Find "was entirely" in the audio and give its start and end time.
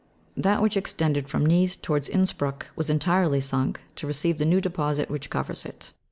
2.75-3.39